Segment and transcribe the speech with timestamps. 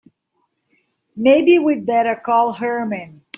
[1.15, 3.21] Maybe we'd better call Herman.